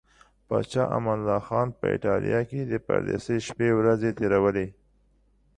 [0.47, 4.67] پاچا امان الله خان په ایټالیا کې د پردیسۍ شپې ورځې تیرولې.